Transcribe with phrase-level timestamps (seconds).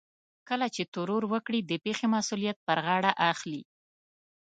[0.49, 3.61] کله چې ترور وکړي د پېښې مسؤليت پر غاړه اخلي.